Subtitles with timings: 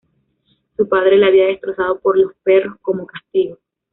[0.77, 3.59] Su padre le había destrozado por los perros como castigo.